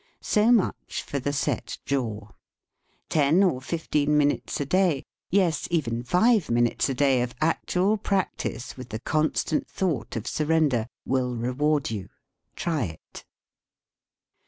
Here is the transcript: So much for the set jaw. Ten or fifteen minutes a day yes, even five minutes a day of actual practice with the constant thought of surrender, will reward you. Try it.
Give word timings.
So 0.23 0.51
much 0.51 1.03
for 1.03 1.19
the 1.19 1.31
set 1.31 1.77
jaw. 1.85 2.29
Ten 3.07 3.43
or 3.43 3.61
fifteen 3.61 4.17
minutes 4.17 4.59
a 4.59 4.65
day 4.65 5.03
yes, 5.29 5.67
even 5.69 6.01
five 6.01 6.49
minutes 6.49 6.89
a 6.89 6.95
day 6.95 7.21
of 7.21 7.35
actual 7.39 7.97
practice 7.99 8.75
with 8.75 8.89
the 8.89 8.99
constant 8.99 9.67
thought 9.67 10.15
of 10.15 10.25
surrender, 10.25 10.87
will 11.05 11.35
reward 11.35 11.91
you. 11.91 12.09
Try 12.55 12.85
it. 12.85 13.25